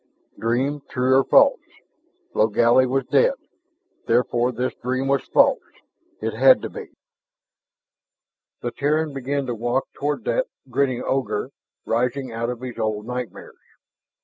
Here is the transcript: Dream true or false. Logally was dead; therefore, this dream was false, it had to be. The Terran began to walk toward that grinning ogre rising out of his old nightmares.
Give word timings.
Dream 0.39 0.81
true 0.89 1.13
or 1.17 1.23
false. 1.23 1.59
Logally 2.33 2.87
was 2.87 3.05
dead; 3.05 3.33
therefore, 4.07 4.51
this 4.51 4.73
dream 4.81 5.07
was 5.07 5.25
false, 5.27 5.61
it 6.23 6.33
had 6.33 6.59
to 6.63 6.71
be. 6.71 6.87
The 8.63 8.71
Terran 8.71 9.13
began 9.13 9.45
to 9.45 9.53
walk 9.53 9.93
toward 9.93 10.23
that 10.23 10.47
grinning 10.71 11.03
ogre 11.05 11.51
rising 11.85 12.31
out 12.31 12.49
of 12.49 12.61
his 12.61 12.79
old 12.79 13.05
nightmares. 13.05 13.59